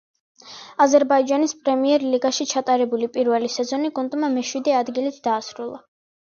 [0.85, 5.81] აზერბაიჯანის პრემიერ ლიგაში ჩატარებული პირველი სეზონი გუნდმა მეშვიდე ადგილით დაასრულა.